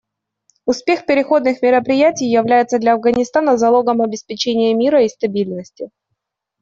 [0.65, 5.91] Успех переходных мероприятий является для Афганистана залогом обеспечения мира и стабильности.